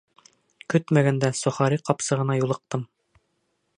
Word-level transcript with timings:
Көтмәгәндә 0.73 1.31
сохари 1.41 1.79
ҡапсығына 1.91 2.39
юлыҡтым. 2.39 2.89